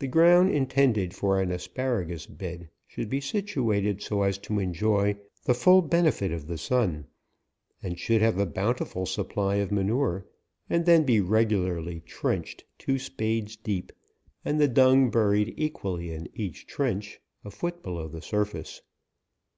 [0.00, 5.52] The ground intended for an asparagus bed should be situated so as to enjoy the
[5.52, 7.04] full ben efit of the sun,
[7.82, 10.26] and should have a bountiful supply of manure,
[10.70, 13.92] and then be regularly trenched two spades deep,
[14.42, 18.80] and the dung bu ried equally in each trench, a foot below the surface.